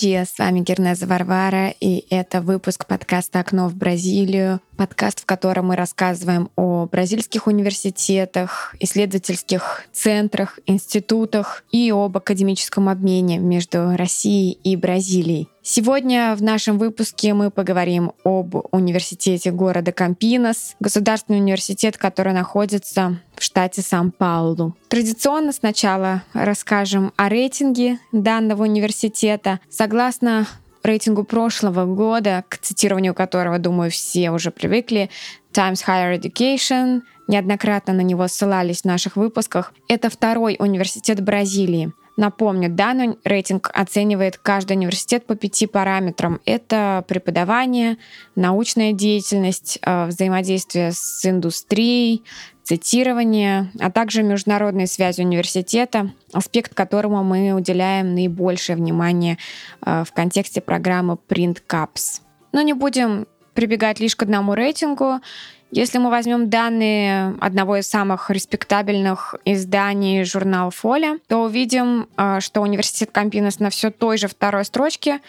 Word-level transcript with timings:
Dia, 0.00 0.24
с 0.24 0.38
вами 0.38 0.60
Гернеза 0.60 1.06
Варвара, 1.06 1.74
и 1.80 2.04
это 2.08 2.40
выпуск 2.40 2.86
подкаста 2.86 3.40
«Окно 3.40 3.68
в 3.68 3.74
Бразилию», 3.74 4.60
подкаст, 4.76 5.18
в 5.18 5.26
котором 5.26 5.66
мы 5.66 5.76
рассказываем 5.76 6.50
о 6.54 6.86
бразильских 6.86 7.48
университетах, 7.48 8.76
исследовательских 8.78 9.86
центрах, 9.92 10.60
институтах 10.66 11.64
и 11.72 11.90
об 11.90 12.16
академическом 12.16 12.88
обмене 12.88 13.38
между 13.38 13.96
Россией 13.96 14.52
и 14.62 14.76
Бразилией. 14.76 15.48
Сегодня 15.70 16.34
в 16.34 16.42
нашем 16.42 16.78
выпуске 16.78 17.34
мы 17.34 17.50
поговорим 17.50 18.12
об 18.24 18.54
университете 18.72 19.50
города 19.50 19.92
Кампинос, 19.92 20.76
государственный 20.80 21.40
университет, 21.40 21.98
который 21.98 22.32
находится 22.32 23.20
в 23.36 23.42
штате 23.42 23.82
Сан-Паулу. 23.82 24.74
Традиционно 24.88 25.52
сначала 25.52 26.22
расскажем 26.32 27.12
о 27.16 27.28
рейтинге 27.28 27.98
данного 28.12 28.62
университета. 28.62 29.60
Согласно 29.68 30.46
рейтингу 30.82 31.24
прошлого 31.24 31.84
года, 31.84 32.44
к 32.48 32.56
цитированию 32.56 33.12
которого, 33.12 33.58
думаю, 33.58 33.90
все 33.90 34.30
уже 34.30 34.50
привыкли, 34.50 35.10
Times 35.52 35.84
Higher 35.86 36.18
Education, 36.18 37.02
неоднократно 37.26 37.92
на 37.92 38.00
него 38.00 38.26
ссылались 38.26 38.80
в 38.80 38.86
наших 38.86 39.16
выпусках, 39.16 39.74
это 39.86 40.08
второй 40.08 40.56
университет 40.58 41.22
Бразилии. 41.22 41.92
Напомню, 42.18 42.68
данный 42.68 43.16
рейтинг 43.22 43.70
оценивает 43.72 44.38
каждый 44.38 44.72
университет 44.72 45.24
по 45.24 45.36
пяти 45.36 45.68
параметрам. 45.68 46.40
Это 46.44 47.04
преподавание, 47.06 47.96
научная 48.34 48.92
деятельность, 48.92 49.78
э, 49.82 50.06
взаимодействие 50.06 50.90
с 50.90 51.24
индустрией, 51.24 52.24
цитирование, 52.64 53.70
а 53.78 53.92
также 53.92 54.24
международные 54.24 54.88
связи 54.88 55.20
университета, 55.20 56.10
аспект 56.32 56.74
которому 56.74 57.22
мы 57.22 57.52
уделяем 57.52 58.16
наибольшее 58.16 58.74
внимание 58.74 59.38
э, 59.86 60.02
в 60.04 60.12
контексте 60.12 60.60
программы 60.60 61.18
Print 61.28 61.58
Caps. 61.68 62.20
Но 62.50 62.62
не 62.62 62.72
будем 62.72 63.28
прибегать 63.54 64.00
лишь 64.00 64.16
к 64.16 64.24
одному 64.24 64.54
рейтингу. 64.54 65.20
Если 65.70 65.98
мы 65.98 66.08
возьмем 66.08 66.48
данные 66.48 67.36
одного 67.40 67.76
из 67.76 67.88
самых 67.88 68.30
респектабельных 68.30 69.34
изданий 69.44 70.24
журнала 70.24 70.70
Фоля, 70.70 71.18
то 71.28 71.42
увидим, 71.42 72.08
а, 72.16 72.40
что 72.40 72.62
университет 72.62 73.10
Кампинос 73.12 73.58
на 73.58 73.68
все 73.68 73.90
той 73.90 74.16
же 74.16 74.28
второй 74.28 74.64
строчке, 74.64 75.20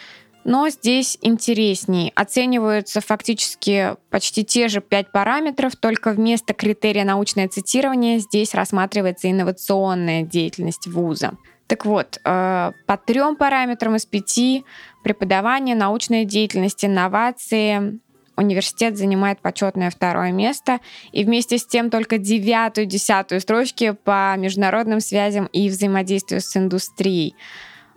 но 0.44 0.70
здесь 0.70 1.18
интересней. 1.20 2.12
Оцениваются 2.14 3.02
фактически 3.02 3.96
почти 4.08 4.42
те 4.42 4.68
же 4.68 4.80
пять 4.80 5.12
параметров, 5.12 5.76
только 5.76 6.12
вместо 6.12 6.54
критерия 6.54 7.04
научное 7.04 7.46
цитирование 7.48 8.18
здесь 8.18 8.54
рассматривается 8.54 9.30
инновационная 9.30 10.22
деятельность 10.22 10.86
вуза. 10.86 11.32
Так 11.66 11.84
вот, 11.84 12.18
а, 12.24 12.72
по 12.86 12.96
трем 12.96 13.36
параметрам 13.36 13.94
из 13.94 14.06
пяти 14.06 14.64
преподавание, 15.04 15.76
научная 15.76 16.24
деятельность, 16.24 16.82
инновации, 16.82 18.00
университет 18.36 18.96
занимает 18.96 19.40
почетное 19.40 19.90
второе 19.90 20.32
место, 20.32 20.80
и 21.12 21.24
вместе 21.24 21.58
с 21.58 21.66
тем 21.66 21.90
только 21.90 22.18
девятую, 22.18 22.86
десятую 22.86 23.40
строчки 23.40 23.92
по 23.92 24.34
международным 24.36 25.00
связям 25.00 25.46
и 25.46 25.68
взаимодействию 25.68 26.40
с 26.40 26.56
индустрией. 26.56 27.34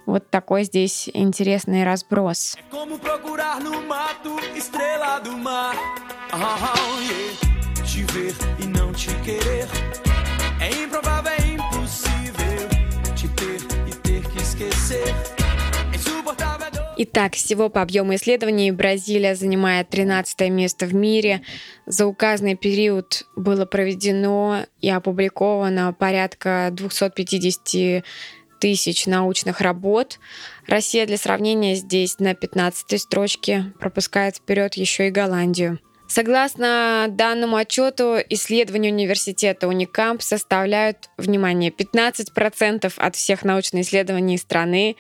Вот 0.06 0.30
такой 0.30 0.64
здесь 0.66 1.10
интересный 1.14 1.86
разброс. 1.86 2.58
É 9.26 10.03
Итак, 16.96 17.34
всего 17.34 17.70
по 17.70 17.82
объему 17.82 18.14
исследований 18.16 18.72
Бразилия 18.72 19.34
занимает 19.36 19.90
13 19.90 20.50
место 20.52 20.86
в 20.86 20.94
мире. 20.94 21.42
За 21.88 22.06
указанный 22.06 22.56
период 22.56 23.24
было 23.36 23.66
проведено 23.66 24.66
и 24.80 24.92
опубликовано 24.92 25.94
порядка 25.94 26.70
250 26.72 28.04
тысяч 28.60 29.08
научных 29.08 29.60
работ. 29.62 30.20
Россия 30.68 31.08
для 31.08 31.18
сравнения 31.18 31.76
здесь 31.76 32.20
на 32.20 32.36
15 32.36 33.02
строчке 33.02 33.74
пропускает 33.80 34.36
вперед 34.36 34.76
еще 34.76 35.08
и 35.08 35.12
Голландию. 35.12 35.80
Согласно 36.08 37.08
данному 37.10 37.56
отчету, 37.56 38.18
исследования 38.30 38.92
университета 38.92 39.68
Уникамп 39.68 40.22
составляют, 40.22 41.10
внимание, 41.18 41.72
15% 41.72 42.94
от 42.98 43.16
всех 43.16 43.44
научных 43.44 43.82
исследований 43.84 44.38
страны, 44.38 44.96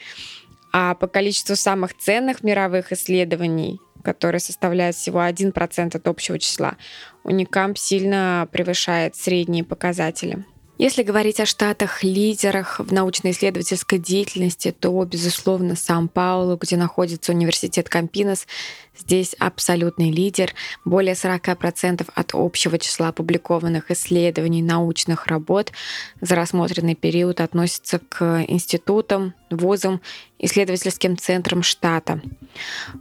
а 0.73 0.95
по 0.95 1.07
количеству 1.07 1.55
самых 1.55 1.95
ценных 1.95 2.43
мировых 2.43 2.91
исследований, 2.91 3.79
которые 4.03 4.41
составляют 4.41 4.95
всего 4.95 5.19
1% 5.19 5.95
от 5.95 6.07
общего 6.07 6.39
числа, 6.39 6.75
Уникамп 7.23 7.77
сильно 7.77 8.49
превышает 8.51 9.15
средние 9.15 9.63
показатели. 9.63 10.43
Если 10.79 11.03
говорить 11.03 11.39
о 11.39 11.45
штатах-лидерах 11.45 12.79
в 12.79 12.91
научно-исследовательской 12.91 13.99
деятельности, 13.99 14.71
то, 14.77 15.05
безусловно, 15.05 15.75
Сан-Паулу, 15.75 16.57
где 16.57 16.75
находится 16.77 17.31
университет 17.31 17.89
Кампинос, 17.89 18.47
здесь 18.97 19.35
абсолютный 19.39 20.11
лидер. 20.11 20.53
Более 20.85 21.13
40% 21.13 22.07
от 22.13 22.29
общего 22.33 22.77
числа 22.79 23.09
опубликованных 23.09 23.91
исследований 23.91 24.61
научных 24.61 25.27
работ 25.27 25.71
за 26.21 26.35
рассмотренный 26.35 26.95
период 26.95 27.41
относятся 27.41 27.99
к 27.99 28.45
институтам, 28.47 29.33
вузам, 29.49 30.01
исследовательским 30.39 31.17
центром 31.17 31.63
штата. 31.63 32.21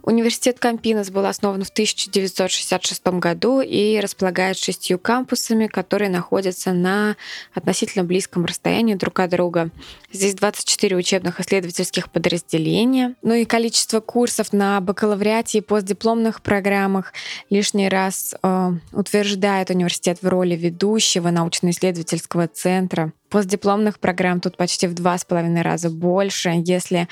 Университет 0.01 0.59
Кампинос 0.59 1.09
был 1.09 1.25
основан 1.25 1.63
в 1.63 1.69
1966 1.69 3.05
году 3.19 3.59
и 3.61 3.99
располагает 3.99 4.57
шестью 4.57 4.97
кампусами, 4.97 5.67
которые 5.67 6.09
находятся 6.09 6.71
на 6.71 7.17
относительно 7.53 8.05
близком 8.05 8.45
расстоянии 8.45 8.95
друг 8.95 9.19
от 9.19 9.31
друга. 9.31 9.69
Здесь 10.11 10.35
24 10.35 10.95
учебных 10.95 11.39
исследовательских 11.39 12.09
подразделения, 12.09 13.15
ну 13.21 13.33
и 13.33 13.45
количество 13.45 13.99
курсов 13.99 14.53
на 14.53 14.79
бакалавриате 14.79 15.57
и 15.57 15.61
постдипломных 15.83 16.41
программах 16.41 17.13
лишний 17.49 17.89
раз 17.89 18.33
э, 18.41 18.71
утверждает 18.93 19.69
университет 19.69 20.19
в 20.21 20.27
роли 20.27 20.55
ведущего 20.55 21.29
научно-исследовательского 21.29 22.47
центра 22.47 23.11
постдипломных 23.29 23.99
программ 23.99 24.39
тут 24.39 24.55
почти 24.57 24.87
в 24.87 24.93
два 24.93 25.17
с 25.17 25.25
половиной 25.25 25.63
раза 25.63 25.89
больше. 25.89 26.53
Если 26.65 27.07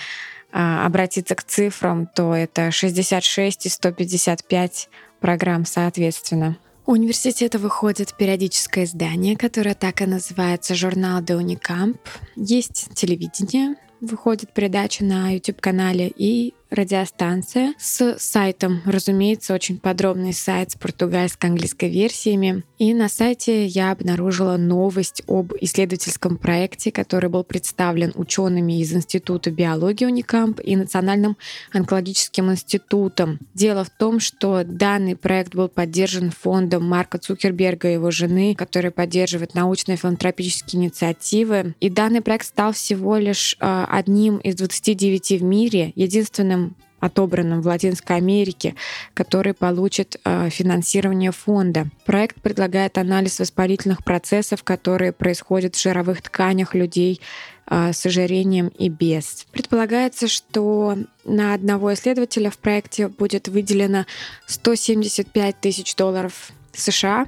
а, 0.52 0.86
обратиться 0.86 1.34
к 1.34 1.44
цифрам, 1.44 2.06
то 2.06 2.36
это 2.36 2.70
66 2.70 3.66
и 3.66 3.70
155 3.70 4.90
программ 5.20 5.66
соответственно. 5.66 6.58
У 6.86 6.92
университета 6.92 7.58
выходит 7.58 8.14
периодическое 8.16 8.86
издание, 8.86 9.36
которое 9.36 9.74
так 9.74 10.02
и 10.02 10.06
называется 10.06 10.76
«Журнал 10.76 11.24
де 11.24 11.36
Уникамп». 11.36 11.98
Есть 12.36 12.94
телевидение, 12.94 13.76
выходит 14.00 14.54
передача 14.54 15.04
на 15.04 15.32
YouTube-канале 15.34 16.12
и 16.16 16.54
радиостанция 16.72 17.74
с 17.78 18.18
сайтом. 18.18 18.82
Разумеется, 18.86 19.54
очень 19.54 19.78
подробный 19.78 20.34
сайт 20.34 20.72
с 20.72 20.76
португальско-английской 20.76 21.90
версиями. 21.90 22.64
И 22.78 22.94
на 22.94 23.10
сайте 23.10 23.66
я 23.66 23.92
обнаружила 23.92 24.58
новость 24.58 25.22
об 25.28 25.54
исследовательском 25.60 26.38
проекте, 26.38 26.92
который 26.92 27.30
был 27.30 27.44
представлен 27.44 28.12
учеными 28.16 28.80
из 28.80 28.94
Института 28.94 29.52
биологии 29.52 30.06
Уникамп 30.06 30.62
и 30.64 30.76
Национальным 30.76 31.38
онкологическим 31.74 32.52
институтом. 32.52 33.40
Дело 33.54 33.84
в 33.84 33.90
том, 33.90 34.20
что 34.20 34.64
данный 34.64 35.16
проект 35.16 35.54
был 35.54 35.68
поддержан 35.68 36.32
фондом 36.32 36.86
Марка 36.86 37.18
Цукерберга 37.18 37.90
и 37.90 37.94
его 37.94 38.12
жены, 38.12 38.56
который 38.56 38.92
поддерживает 38.92 39.54
научные 39.54 39.98
филантропические 39.98 40.84
инициативы. 40.84 41.76
И 41.82 41.90
данный 41.90 42.22
проект 42.22 42.48
стал 42.48 42.72
всего 42.72 43.18
лишь 43.18 43.58
а, 43.60 43.86
одним 43.92 44.38
из 44.38 44.56
29 44.56 45.42
в 45.42 45.44
мире, 45.44 45.92
единственным 45.96 46.61
отобранным 47.02 47.62
в 47.62 47.68
Латинской 47.68 48.16
Америке, 48.16 48.76
который 49.14 49.54
получит 49.54 50.22
э, 50.24 50.50
финансирование 50.50 51.32
фонда. 51.32 51.88
Проект 52.06 52.40
предлагает 52.42 52.98
анализ 52.98 53.40
воспалительных 53.40 54.04
процессов, 54.04 54.64
которые 54.64 55.12
происходят 55.12 55.76
в 55.76 55.82
жировых 55.82 56.22
тканях 56.22 56.76
людей 56.76 57.20
э, 57.68 57.92
с 57.92 58.06
ожирением 58.06 58.68
и 58.68 58.88
без. 58.88 59.48
Предполагается, 59.52 60.28
что 60.28 60.96
на 61.26 61.56
одного 61.56 61.94
исследователя 61.94 62.52
в 62.52 62.60
проекте 62.60 63.08
будет 63.08 63.48
выделено 63.48 64.06
175 64.46 65.60
тысяч 65.60 65.96
долларов 65.96 66.52
США, 66.74 67.28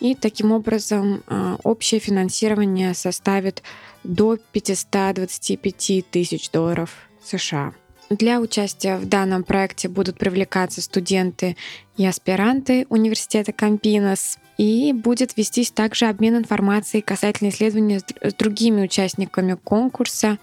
и 0.00 0.14
таким 0.14 0.52
образом 0.52 1.22
э, 1.26 1.56
общее 1.62 2.00
финансирование 2.00 2.94
составит 2.94 3.62
до 4.02 4.36
525 4.36 6.10
тысяч 6.10 6.50
долларов 6.50 6.90
США. 7.24 7.72
Для 8.10 8.40
участия 8.40 8.98
в 8.98 9.06
данном 9.06 9.44
проекте 9.44 9.88
будут 9.88 10.18
привлекаться 10.18 10.82
студенты 10.82 11.56
и 11.96 12.06
аспиранты 12.06 12.86
университета 12.90 13.52
Кампинос, 13.52 14.38
и 14.58 14.92
будет 14.92 15.36
вестись 15.36 15.70
также 15.70 16.06
обмен 16.06 16.36
информацией 16.36 17.02
касательно 17.02 17.48
исследования 17.48 18.00
с 18.20 18.34
другими 18.34 18.82
участниками 18.82 19.54
конкурса. 19.54 20.38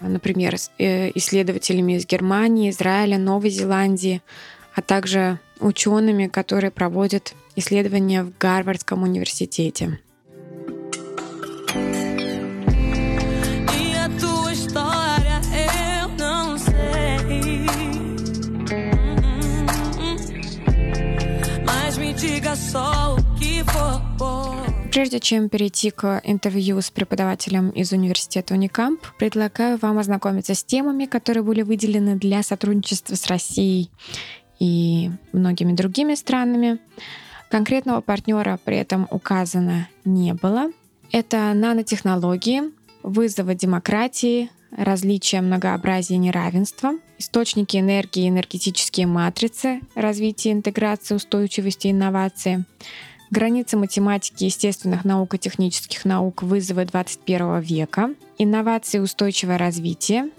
например, 0.00 0.56
э, 0.78 1.10
исследователями 1.14 1.94
из 1.94 2.06
Германии, 2.06 2.70
Израиля, 2.70 3.16
Новой 3.16 3.48
Зеландии, 3.50 4.20
а 4.74 4.82
также 4.82 5.38
учеными, 5.60 6.26
которые 6.26 6.70
проводят 6.70 7.34
исследования 7.56 8.24
в 8.24 8.36
Гарвардском 8.36 9.02
университете. 9.02 9.98
Прежде 24.92 25.18
чем 25.18 25.48
перейти 25.48 25.90
к 25.90 26.20
интервью 26.22 26.80
с 26.80 26.90
преподавателем 26.90 27.70
из 27.70 27.90
университета 27.90 28.54
Уникамп, 28.54 29.00
предлагаю 29.18 29.76
вам 29.78 29.98
ознакомиться 29.98 30.54
с 30.54 30.62
темами, 30.62 31.06
которые 31.06 31.42
были 31.42 31.62
выделены 31.62 32.14
для 32.16 32.44
сотрудничества 32.44 33.16
с 33.16 33.26
Россией 33.26 33.90
и 34.60 35.10
многими 35.32 35.72
другими 35.72 36.14
странами. 36.14 36.78
Конкретного 37.50 38.02
партнера 38.02 38.58
при 38.64 38.76
этом 38.76 39.08
указано 39.10 39.88
не 40.04 40.32
было. 40.34 40.70
Это 41.10 41.52
нанотехнологии, 41.54 42.62
вызовы 43.02 43.56
демократии, 43.56 44.48
различия, 44.76 45.40
многообразия 45.40 46.16
и 46.16 46.18
неравенства, 46.18 46.92
источники 47.18 47.76
энергии, 47.76 48.28
энергетические 48.28 49.06
матрицы, 49.06 49.80
развитие 49.94 50.54
интеграции, 50.54 51.14
устойчивости 51.14 51.90
инновации, 51.90 52.64
границы 53.30 53.76
математики, 53.76 54.44
естественных 54.44 55.04
наук 55.04 55.34
и 55.34 55.38
технических 55.38 56.04
наук, 56.04 56.42
вызовы 56.42 56.84
21 56.84 57.60
века, 57.60 58.10
инновации 58.38 58.98
устойчивое 58.98 59.58
развитие, 59.58 60.30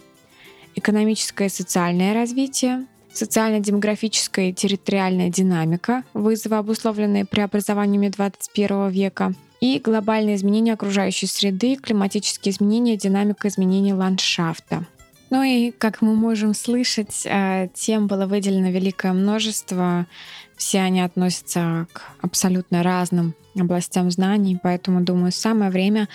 экономическое 0.76 1.48
и 1.48 1.50
социальное 1.50 2.14
развитие, 2.14 2.86
социально-демографическая 3.14 4.50
и 4.50 4.54
территориальная 4.54 5.30
динамика, 5.30 6.04
вызовы, 6.14 6.58
обусловленные 6.58 7.26
преобразованиями 7.26 8.10
21 8.10 8.90
века, 8.90 9.34
и 9.66 9.80
глобальные 9.80 10.36
изменения 10.36 10.74
окружающей 10.74 11.28
среды, 11.28 11.76
климатические 11.76 12.52
изменения, 12.52 12.98
динамика 12.98 13.48
изменений 13.48 13.94
ландшафта. 13.94 14.86
Ну 15.32 15.42
и, 15.42 15.72
как 15.72 16.02
мы 16.02 16.14
можем 16.16 16.54
слышать, 16.54 17.24
э, 17.26 17.70
тем 17.74 18.08
было 18.08 18.28
выделено 18.28 18.70
великое 18.70 19.14
множество. 19.14 20.06
Все 20.56 20.82
они 20.82 21.02
относятся 21.02 21.88
к 21.92 22.04
абсолютно 22.22 22.84
разным 22.84 23.34
областям 23.60 24.12
знаний, 24.12 24.58
поэтому, 24.62 25.02
думаю, 25.02 25.32
самое 25.32 25.72
время 25.72 26.08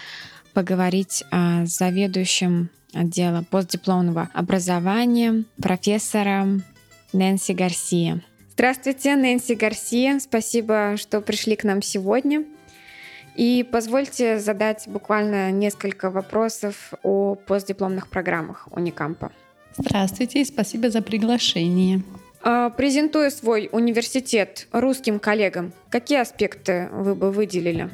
поговорить 0.55 1.25
с 1.31 1.69
заведующим 1.79 2.70
отдела 2.93 3.44
постдипломного 3.50 4.29
образования, 4.32 5.44
профессором 5.61 6.62
Нэнси 7.12 7.52
Гарсия. 7.52 8.23
Здравствуйте, 8.52 9.17
Нэнси 9.17 9.55
Гарсия. 9.55 10.19
Спасибо, 10.20 10.97
что 10.97 11.20
пришли 11.20 11.56
к 11.56 11.64
нам 11.64 11.82
сегодня. 11.82 12.44
И 13.37 13.67
позвольте 13.71 14.38
задать 14.38 14.85
буквально 14.87 15.50
несколько 15.50 16.11
вопросов 16.11 16.93
о 17.03 17.35
постдипломных 17.35 18.09
программах 18.09 18.69
Уникампа. 18.71 19.32
Здравствуйте 19.77 20.43
и 20.43 20.44
спасибо 20.44 20.91
за 20.91 21.00
приглашение. 21.00 22.03
А, 22.43 22.71
презентуя 22.71 23.31
свой 23.31 23.69
университет 23.73 24.67
русским 24.73 25.19
коллегам, 25.19 25.73
какие 25.91 26.19
аспекты 26.21 26.88
вы 26.93 27.15
бы 27.15 27.31
выделили? 27.31 27.91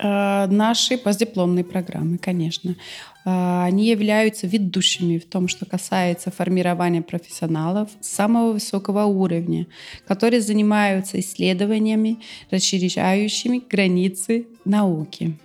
А, 0.00 0.46
наши 0.46 0.96
постдипломные 0.96 1.64
программы, 1.64 2.18
конечно. 2.18 2.76
А, 3.24 3.64
они 3.64 3.86
являются 3.86 4.46
ведущими 4.46 5.18
в 5.18 5.26
том, 5.26 5.48
что 5.48 5.66
касается 5.66 6.30
формирования 6.30 7.02
профессионалов 7.02 7.90
самого 8.00 8.52
высокого 8.52 9.04
уровня, 9.04 9.66
которые 10.06 10.40
занимаются 10.40 11.18
исследованиями, 11.18 12.18
расширяющими 12.50 13.62
границы 13.68 14.46
науки. 14.68 15.38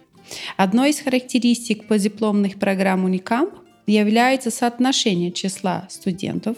Одной 0.58 0.92
из 0.92 1.00
характеристик 1.00 1.88
постдипломных 1.88 2.60
программ 2.60 3.06
Unicamp 3.08 3.54
является 3.88 4.52
соотношение 4.52 5.32
числа 5.32 5.88
студентов 5.90 6.58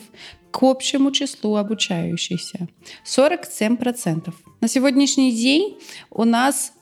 к 0.51 0.63
общему 0.63 1.11
числу 1.11 1.55
обучающихся 1.55 2.67
47%. 3.05 4.33
На 4.61 4.67
сегодняшний 4.67 5.31
день 5.31 5.77
у 6.09 6.23
нас 6.23 6.73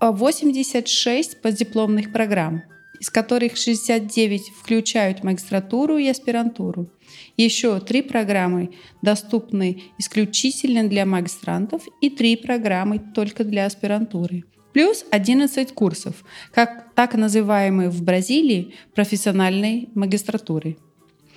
86 0.00 1.40
постдипломных 1.40 2.12
программ– 2.12 2.62
из 3.00 3.10
которых 3.10 3.56
69 3.56 4.50
включают 4.50 5.24
магистратуру 5.24 5.98
и 5.98 6.08
аспирантуру. 6.08 6.88
Еще 7.36 7.78
три 7.80 8.02
программы 8.02 8.70
доступны 9.02 9.82
исключительно 9.98 10.88
для 10.88 11.06
магистрантов 11.06 11.82
и 12.00 12.10
три 12.10 12.36
программы 12.36 12.98
только 12.98 13.44
для 13.44 13.66
аспирантуры. 13.66 14.44
Плюс 14.76 15.06
11 15.10 15.72
курсов, 15.72 16.16
как 16.52 16.94
так 16.94 17.14
называемые 17.14 17.88
в 17.88 18.02
Бразилии 18.02 18.74
профессиональной 18.94 19.88
магистратуры. 19.94 20.76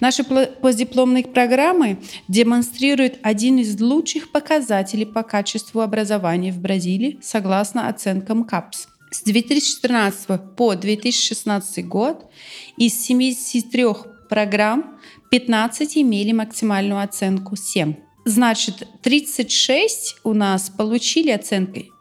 Наши 0.02 0.26
постдипломные 0.26 1.24
программы 1.24 2.00
демонстрируют 2.28 3.18
один 3.22 3.60
из 3.60 3.80
лучших 3.80 4.34
показателей 4.34 5.06
по 5.06 5.24
качеству 5.24 5.80
образования 5.80 6.52
в 6.52 6.60
Бразилии 6.60 7.18
согласно 7.22 7.88
оценкам 7.88 8.44
КАПС– 8.44 8.90
с 9.12 9.24
2014 9.24 10.56
по 10.58 10.76
2016 10.76 11.88
год 11.88 12.30
из 12.76 12.94
73 13.06 13.86
программ 14.30 15.00
15 15.32 15.98
имели 16.00 16.34
максимальную 16.34 17.02
оценку 17.02 17.56
7. 17.56 17.96
Значит, 18.26 18.86
36 19.02 20.18
у 20.26 20.34
нас 20.34 20.70
получили 20.70 21.32
оценкой 21.32 21.94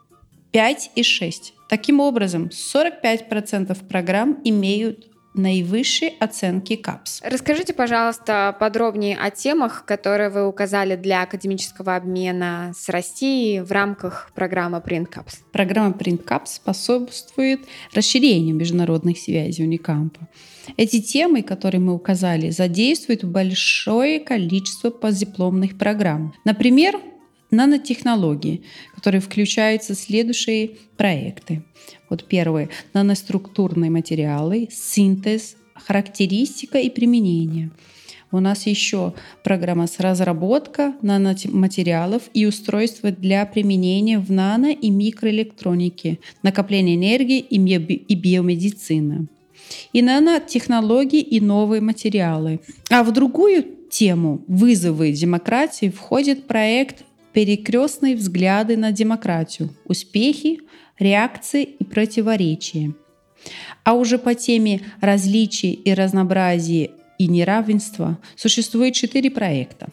5 0.51 0.91
и 0.95 1.03
6. 1.03 1.53
Таким 1.69 1.99
образом, 1.99 2.49
45% 2.49 3.87
программ 3.87 4.39
имеют 4.43 5.09
наивысшие 5.35 6.13
оценки 6.19 6.75
КАПС. 6.75 7.21
Расскажите, 7.23 7.73
пожалуйста, 7.73 8.55
подробнее 8.59 9.17
о 9.17 9.29
темах, 9.29 9.85
которые 9.85 10.29
вы 10.29 10.47
указали 10.47 10.95
для 10.95 11.21
академического 11.21 11.95
обмена 11.95 12.73
с 12.75 12.89
Россией 12.89 13.61
в 13.61 13.71
рамках 13.71 14.31
программы 14.33 14.79
PrintCaps. 14.79 15.43
Программа 15.51 15.95
PrintCaps 15.95 16.47
способствует 16.47 17.61
расширению 17.93 18.55
международных 18.55 19.17
связей 19.19 19.63
Уникампа. 19.63 20.27
Эти 20.77 21.01
темы, 21.01 21.41
которые 21.43 21.81
мы 21.81 21.93
указали, 21.93 22.49
задействуют 22.49 23.23
большое 23.23 24.19
количество 24.19 24.89
постдипломных 24.89 25.77
программ. 25.77 26.33
Например, 26.43 26.99
нанотехнологии, 27.51 28.63
которые 28.95 29.21
включаются 29.21 29.95
следующие 29.95 30.71
проекты. 30.97 31.63
Вот 32.09 32.25
первые– 32.25 32.69
наноструктурные 32.93 33.91
материалы, 33.91 34.67
синтез, 34.71 35.55
характеристика 35.73 36.79
и 36.79 36.89
применение. 36.89 37.71
У 38.31 38.39
нас 38.39 38.67
еще 38.67 39.13
программа 39.43 39.87
с 39.87 39.99
разработка 39.99 40.93
наноматериалов 41.01 42.23
и 42.33 42.45
устройства 42.45 43.11
для 43.11 43.43
применения 43.45 44.19
в 44.19 44.29
нано- 44.29 44.71
и 44.71 44.91
микроэлектронике, 44.91 46.19
накопление 46.43 46.95
энергии 46.95 47.39
и, 47.39 47.57
и 47.57 48.15
биомедицина. 48.15 49.25
И 49.93 50.01
нанотехнологии 50.03 51.21
и 51.21 51.41
новые 51.41 51.81
материалы. 51.81 52.59
А 52.91 53.03
в 53.03 53.11
другую 53.11 53.65
тему 53.89 54.43
«Вызовы 54.47 55.11
демократии» 55.11 55.89
входит 55.89 56.45
проект 56.45 57.03
перекрестные 57.39 58.17
взгляды 58.17 58.75
на 58.75 58.91
демократию, 58.91 59.73
успехи, 59.85 60.59
реакции 60.99 61.63
и 61.63 61.85
противоречия. 61.85 62.93
А 63.85 63.93
уже 63.93 64.17
по 64.17 64.35
теме 64.35 64.81
различий 64.99 65.71
и 65.71 65.93
разнообразия 65.93 66.91
и 67.17 67.27
неравенства 67.29 68.19
существует 68.35 68.93
четыре 68.93 69.31
проекта. 69.31 69.87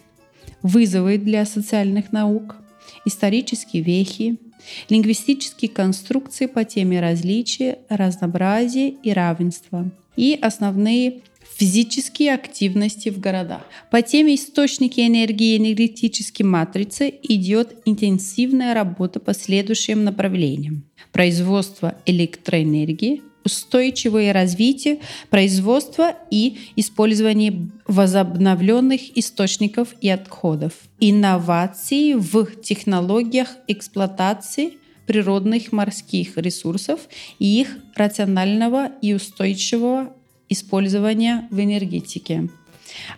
Вызовы 0.62 1.18
для 1.18 1.44
социальных 1.44 2.10
наук, 2.10 2.56
исторические 3.04 3.84
вехи, 3.84 4.38
лингвистические 4.88 5.68
конструкции 5.68 6.46
по 6.46 6.64
теме 6.64 7.00
различия, 7.00 7.78
разнообразия 7.88 8.88
и 8.88 9.12
равенства 9.12 9.88
и 10.16 10.36
основные 10.42 11.20
физические 11.56 12.34
активности 12.34 13.08
в 13.08 13.20
городах. 13.20 13.62
По 13.90 14.02
теме 14.02 14.34
источники 14.34 15.00
энергии 15.00 15.54
и 15.54 15.56
энергетические 15.58 16.46
матрицы 16.46 17.12
идет 17.22 17.76
интенсивная 17.84 18.74
работа 18.74 19.20
по 19.20 19.34
следующим 19.34 20.04
направлениям. 20.04 20.84
Производство 21.12 21.96
электроэнергии, 22.04 23.22
устойчивое 23.44 24.32
развитие 24.32 24.98
производства 25.30 26.16
и 26.30 26.58
использование 26.74 27.70
возобновленных 27.86 29.16
источников 29.16 29.94
и 30.00 30.08
отходов, 30.08 30.72
инновации 31.00 32.14
в 32.14 32.60
технологиях 32.60 33.48
эксплуатации 33.68 34.72
природных 35.06 35.70
морских 35.70 36.36
ресурсов 36.36 37.00
и 37.38 37.60
их 37.60 37.78
рационального 37.94 38.90
и 39.00 39.14
устойчивого 39.14 40.12
использования 40.48 41.48
в 41.50 41.60
энергетике. 41.60 42.48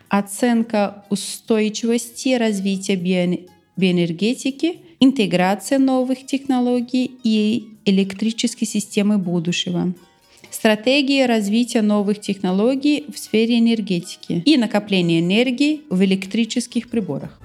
Оценка 0.09 1.05
устойчивости 1.11 2.35
развития 2.35 2.97
биоэнергетики, 2.97 4.81
интеграция 5.01 5.79
новых 5.79 6.27
технологий 6.27 7.13
и 7.23 7.69
электрической 7.85 8.67
системы 8.67 9.19
будущего– 9.19 9.95
стратегии 10.51 11.23
развития 11.23 11.83
новых 11.83 12.21
технологий 12.21 13.05
в 13.13 13.19
сфере 13.19 13.59
энергетики 13.59 14.43
и 14.45 14.57
накопления 14.57 15.21
энергии 15.21 15.83
в 15.91 16.03
электрических 16.05 16.89
приборах. 16.91 17.39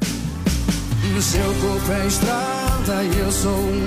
E 1.03 1.19
um. 3.45 3.83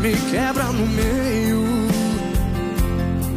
Me 0.00 0.12
quebra 0.30 0.70
no 0.70 0.86
meio, 0.86 1.73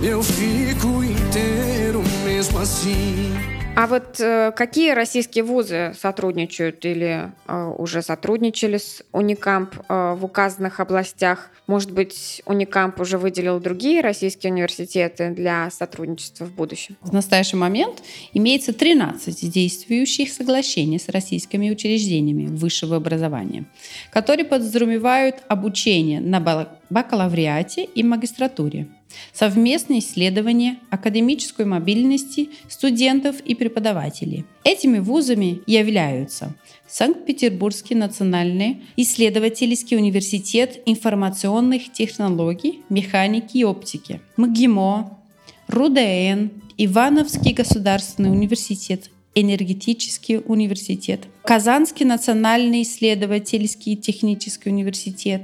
eu 0.08 0.24
fico 0.24 1.04
inteiro 1.04 2.02
mesmo 2.24 2.60
assim. 2.60 3.34
А 3.76 3.86
вот 3.86 4.20
э, 4.20 4.52
какие 4.56 4.94
российские 4.94 5.44
вузы 5.44 5.94
сотрудничают 5.96 6.84
или 6.84 7.32
э, 7.48 7.74
уже 7.78 8.02
сотрудничали 8.02 8.78
с 8.78 9.04
Уникамп 9.12 9.76
э, 9.88 10.16
в 10.18 10.26
указанных 10.26 10.80
областях? 10.80 11.52
Может 11.68 11.92
быть, 11.92 12.42
Уникамп 12.48 13.00
уже 13.00 13.20
выделил 13.20 13.60
другие 13.60 14.02
российские 14.02 14.52
университеты 14.52 15.30
для 15.30 15.70
сотрудничества 15.70 16.46
в 16.46 16.56
будущем? 16.56 16.98
В 17.02 17.14
настоящий 17.14 17.58
момент 17.58 18.02
имеется 18.34 18.74
13 18.74 19.48
действующих 19.52 20.32
соглашений 20.32 20.98
с 20.98 21.08
российскими 21.10 21.70
учреждениями 21.70 22.48
высшего 22.48 22.96
образования, 22.96 23.66
которые 24.10 24.46
подразумевают 24.46 25.36
обучение 25.50 26.20
на 26.20 26.68
бакалавриате 26.90 27.84
и 27.84 28.02
магистратуре 28.02 28.88
совместные 29.34 30.00
исследования, 30.00 30.80
академическую 30.90 31.68
мобильность 31.68 32.40
студентов 32.68 33.40
и 33.42 33.56
преподавателей. 33.56 34.46
Этими 34.64 35.00
вузами 35.00 35.62
являются 35.66 36.56
Санкт-Петербургский 36.88 37.96
национальный 37.96 38.84
исследовательский 38.96 39.98
университет 39.98 40.82
информационных 40.86 41.92
технологий, 41.92 42.82
механики 42.90 43.58
и 43.58 43.64
оптики, 43.64 44.22
МГИМО, 44.38 45.20
РУДН, 45.68 46.50
Ивановский 46.78 47.54
государственный 47.54 48.32
университет, 48.32 49.10
энергетический 49.36 50.38
университет, 50.38 51.22
Казанский 51.44 52.06
национальный 52.06 52.84
исследовательский 52.84 53.96
технический 53.96 54.70
университет, 54.70 55.44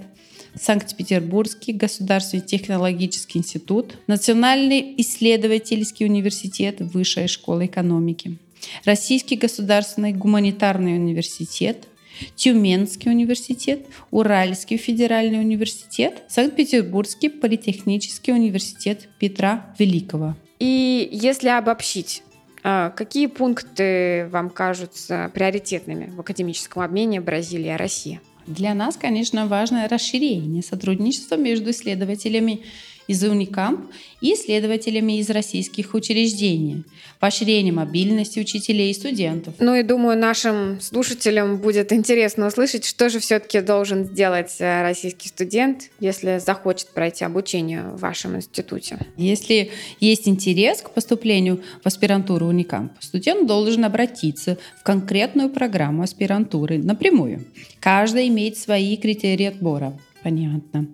Санкт-Петербургский 0.60 1.74
государственный 1.74 2.43
технологический 2.43 3.39
институт, 3.39 3.98
Национальный 4.07 4.93
исследовательский 4.98 6.05
университет, 6.05 6.77
Высшая 6.79 7.27
школа 7.27 7.65
экономики, 7.65 8.38
Российский 8.86 9.36
государственный 9.36 10.13
гуманитарный 10.13 10.95
университет, 10.95 11.88
Тюменский 12.36 13.10
университет, 13.10 13.88
Уральский 14.12 14.77
федеральный 14.77 15.39
университет, 15.39 16.24
Санкт-Петербургский 16.27 17.29
политехнический 17.29 18.33
университет 18.33 19.10
Петра 19.19 19.74
Великого. 19.79 20.36
И 20.60 21.10
если 21.12 21.50
обобщить, 21.50 22.24
а, 22.63 22.91
Какие 22.91 23.27
пункты 23.27 24.27
вам 24.31 24.50
кажутся 24.50 25.29
приоритетными 25.33 26.10
в 26.12 26.22
академическом 26.22 26.81
обмене 26.81 27.19
Бразилия-Россия? 27.19 28.22
Для 28.47 28.73
нас, 28.73 28.97
конечно, 28.97 29.47
важно 29.47 29.88
расширение 29.88 30.63
сотрудничества 30.63 31.35
между 31.35 31.71
исследователями 31.71 32.62
из 33.07 33.24
Уникамп 33.24 33.91
и 34.22 34.33
исследователями 34.33 35.19
из 35.19 35.29
российских 35.29 35.93
учреждений, 35.93 36.83
поощрение 37.19 37.74
мобильности 37.74 38.39
учителей 38.39 38.91
и 38.91 38.93
студентов. 38.93 39.55
Ну 39.60 39.75
и 39.75 39.83
думаю, 39.83 40.17
нашим 40.17 40.79
слушателям 40.81 41.57
будет 41.57 41.91
интересно 41.91 42.48
услышать, 42.48 42.86
что 42.86 43.10
же 43.10 43.19
все-таки 43.19 43.60
должен 43.62 44.05
сделать 44.05 44.55
э, 44.60 44.81
российский 44.81 45.27
студент, 45.27 45.89
если 46.00 46.39
захочет 46.39 46.89
пройти 46.89 47.25
обучение 47.25 47.83
в 47.83 48.00
вашем 48.00 48.38
институте. 48.38 48.98
Если 49.17 49.72
есть 50.00 50.27
интерес 50.27 50.81
к 50.81 50.91
поступлению 50.91 51.62
в 51.83 51.88
аспирантуру 51.88 52.48
Уникамп, 52.48 52.93
студент 53.00 53.48
должен 53.48 53.83
обратиться 53.86 54.57
в 54.79 54.83
конкретную 54.83 55.50
программу 55.50 56.03
аспирантуры 56.03 56.77
напрямую. 56.77 57.45
Каждый 57.79 58.27
имеет 58.29 58.57
свои 58.57 58.95
критерии 58.98 59.45
отбора. 59.45 59.98
Понятно. 60.24 60.88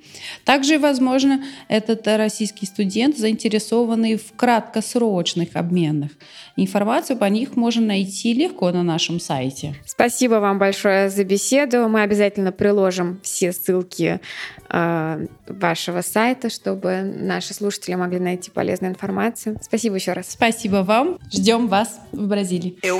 Также, 0.44 0.80
возможно, 0.80 1.44
этот 1.68 2.08
российский 2.08 2.66
студент 2.66 3.18
заинтересованный 3.18 4.18
в 4.18 4.34
краткосрочных 4.36 5.50
обменах. 5.56 6.12
Информацию 6.56 7.16
по 7.16 7.26
них 7.26 7.56
можно 7.56 7.86
найти 7.86 8.34
легко 8.34 8.72
на 8.72 8.82
нашем 8.82 9.20
сайте. 9.20 9.76
Спасибо 9.86 10.36
вам 10.36 10.58
большое 10.58 11.10
за 11.10 11.24
беседу. 11.24 11.88
Мы 11.88 12.02
обязательно 12.02 12.52
приложим 12.52 13.20
все 13.22 13.52
ссылки 13.52 14.20
э, 14.70 15.28
вашего 15.50 16.02
сайта, 16.02 16.50
чтобы 16.50 17.02
наши 17.02 17.54
слушатели 17.54 17.96
могли 17.96 18.20
найти 18.20 18.52
полезную 18.52 18.92
информацию. 18.92 19.58
Spasibo, 19.58 19.96
еще 19.96 20.14
раз. 20.14 20.30
Спасибо 20.32 20.78
вам. 20.78 21.20
Ждем 21.32 21.68
вас 21.68 22.00
в 22.12 22.28
Бразилии. 22.28 22.78
Um 22.82 22.94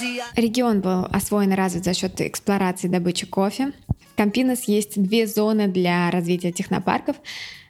e. 0.00 0.22
Регион 0.36 0.80
был 0.80 1.04
освоен 1.12 1.52
и 1.52 1.54
развит 1.54 1.84
за 1.84 1.94
счет 1.94 2.20
эксплуатации 2.20 2.88
добычи 2.88 3.26
кофе. 3.26 3.72
Кампинос 4.18 4.64
есть 4.64 5.00
две 5.00 5.28
зоны 5.28 5.68
для 5.68 6.10
развития 6.10 6.50
технопарков. 6.50 7.14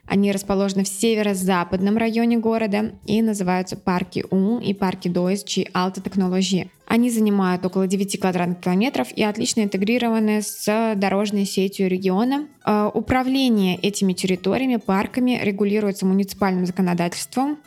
Они 0.07 0.31
расположены 0.31 0.83
в 0.83 0.87
северо-западном 0.87 1.95
районе 1.95 2.39
города 2.39 2.93
и 3.05 3.21
называются 3.21 3.77
парки 3.77 4.25
У 4.31 4.57
и 4.57 4.73
парки 4.73 5.09
2 5.09 5.29
G 5.29 5.65
Alta 5.75 6.01
Technology. 6.01 6.67
Они 6.87 7.11
занимают 7.11 7.63
около 7.67 7.85
9 7.85 8.19
квадратных 8.19 8.61
километров 8.61 9.09
и 9.15 9.21
отлично 9.21 9.61
интегрированы 9.61 10.41
с 10.41 10.95
дорожной 10.95 11.45
сетью 11.45 11.87
региона. 11.87 12.47
А, 12.63 12.89
управление 12.91 13.77
этими 13.77 14.13
территориями, 14.13 14.77
парками 14.77 15.39
регулируется 15.43 16.07
муниципальным 16.07 16.65
законодательством, 16.65 17.59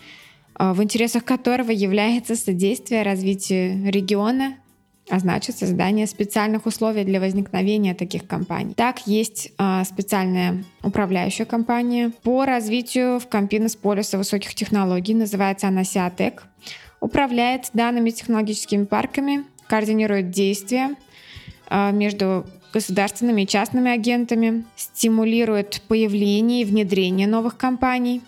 а, 0.55 0.75
в 0.75 0.83
интересах 0.83 1.25
которого 1.25 1.71
является 1.71 2.35
содействие 2.35 3.05
развитию 3.05 3.89
региона 3.89 4.57
а 5.12 5.19
значит 5.19 5.59
создание 5.59 6.07
специальных 6.07 6.64
условий 6.64 7.04
для 7.04 7.21
возникновения 7.21 7.92
таких 7.92 8.26
компаний. 8.26 8.73
Так, 8.73 9.07
есть 9.07 9.52
э, 9.59 9.83
специальная 9.85 10.64
управляющая 10.83 11.45
компания 11.45 12.12
по 12.23 12.47
развитию 12.47 13.21
в 13.21 13.28
Кампинес 13.28 13.76
полюса 13.76 14.16
высоких 14.16 14.54
технологий, 14.54 15.12
называется 15.12 15.69
она 15.69 15.85
Сиатек, 15.85 16.45
управляет 17.00 17.69
данными 17.75 18.09
технологическими 18.09 18.87
парками, 18.87 19.45
координирует 19.66 20.31
действия 20.31 20.97
э, 21.69 21.92
между 21.92 22.47
государственными 22.73 23.42
и 23.42 23.47
частными 23.47 23.90
агентами, 23.90 24.64
стимулирует 24.76 25.83
появление 25.88 26.62
и 26.62 26.64
внедрение 26.64 27.26
новых 27.26 27.59
компаний. 27.59 28.23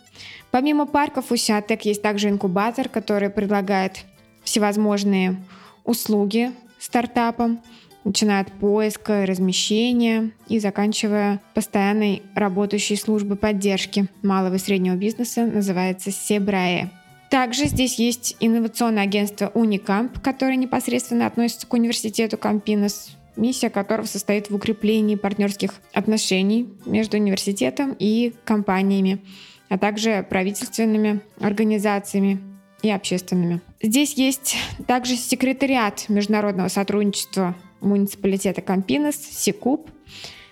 Помимо 0.51 0.85
парков 0.85 1.33
у 1.33 1.37
Сиатек 1.37 1.87
есть 1.87 2.03
также 2.03 2.29
инкубатор, 2.29 2.91
который 2.91 3.31
предлагает 3.31 4.05
всевозможные 4.43 5.43
услуги 5.85 6.53
стартапом, 6.85 7.63
начиная 8.05 8.43
от 8.43 8.53
поиска, 8.53 9.25
размещения 9.25 10.33
и 10.49 10.59
заканчивая 10.59 11.41
постоянной 11.55 12.23
работающей 12.35 12.97
службой 12.97 13.39
поддержки 13.39 14.07
малого 14.23 14.57
и 14.57 14.59
среднего 14.59 14.95
бизнеса, 14.95 15.47
называется 15.47 16.11
Себрае. 16.11 16.91
Также 17.31 17.67
здесь 17.67 17.99
есть 17.99 18.37
инновационное 18.39 19.03
агентство 19.03 19.51
Unicamp, 19.55 20.21
которое 20.23 20.57
непосредственно 20.57 21.27
относится 21.27 21.67
к 21.67 21.73
университету 21.73 22.37
Кампинос, 22.37 23.17
миссия 23.37 23.71
которого 23.71 24.07
состоит 24.07 24.51
в 24.51 24.55
укреплении 24.55 25.17
партнерских 25.17 25.75
отношений 25.95 26.69
между 26.85 27.17
университетом 27.17 27.97
и 27.99 28.35
компаниями, 28.45 29.25
а 29.71 29.79
также 29.79 30.25
правительственными 30.29 31.23
организациями 31.41 32.54
и 32.85 32.91
общественными. 32.91 33.63
Здесь 33.83 34.13
есть 34.15 34.57
также 34.87 35.17
секретариат 35.17 36.05
международного 36.11 36.69
сотрудничества 36.69 37.55
муниципалитета 37.81 38.61
Кампинес, 38.61 39.17
СИКУП, 39.17 39.89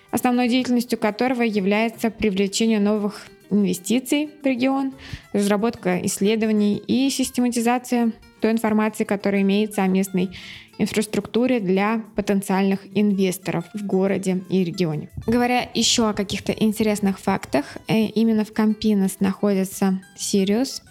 основной 0.09 0.49
деятельностью 0.49 0.97
которого 0.97 1.43
является 1.43 2.09
привлечение 2.09 2.79
новых 2.79 3.27
инвестиций 3.51 4.31
в 4.41 4.45
регион, 4.47 4.93
разработка 5.31 6.03
исследований 6.05 6.77
и 6.77 7.11
систематизация 7.11 8.13
той 8.41 8.51
информации, 8.51 9.03
которая 9.03 9.43
имеется 9.43 9.83
о 9.83 9.87
местной 9.87 10.31
инфраструктуре 10.79 11.59
для 11.59 12.01
потенциальных 12.15 12.79
инвесторов 12.95 13.65
в 13.75 13.85
городе 13.85 14.41
и 14.49 14.63
регионе. 14.63 15.09
Говоря 15.27 15.69
еще 15.75 16.09
о 16.09 16.13
каких-то 16.13 16.51
интересных 16.51 17.19
фактах, 17.19 17.77
э, 17.87 18.05
именно 18.05 18.43
в 18.43 18.51
Кампинос 18.53 19.19
находится 19.19 20.01
Сириус, 20.17 20.81